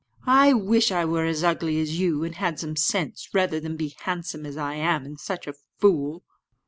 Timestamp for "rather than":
3.35-3.77